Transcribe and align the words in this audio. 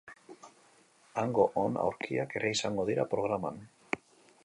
Hango 1.23 1.45
on 1.65 1.79
aurkiak 1.83 2.35
ere 2.41 2.53
izango 2.57 2.89
dira 2.91 3.09
programan. 3.15 3.65